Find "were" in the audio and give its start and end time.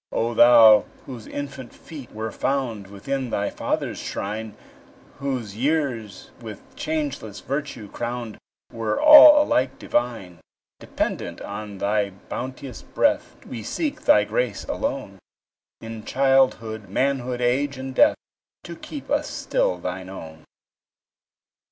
2.11-2.31, 8.73-8.99